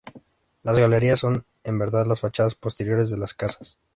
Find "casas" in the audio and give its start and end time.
3.35-3.77